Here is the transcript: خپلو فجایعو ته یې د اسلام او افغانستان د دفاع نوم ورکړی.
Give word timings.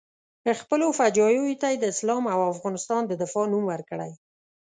خپلو 0.61 0.87
فجایعو 0.99 1.59
ته 1.61 1.67
یې 1.71 1.77
د 1.79 1.85
اسلام 1.93 2.23
او 2.33 2.39
افغانستان 2.53 3.01
د 3.05 3.11
دفاع 3.21 3.45
نوم 3.51 3.63
ورکړی. 3.67 4.11